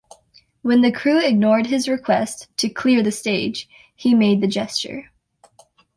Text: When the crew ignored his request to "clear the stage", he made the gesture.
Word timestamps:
When 0.63 0.81
the 0.81 0.91
crew 0.91 1.19
ignored 1.23 1.67
his 1.67 1.87
request 1.87 2.47
to 2.57 2.69
"clear 2.69 3.03
the 3.03 3.11
stage", 3.11 3.69
he 3.95 4.15
made 4.15 4.41
the 4.41 4.47
gesture. 4.47 5.11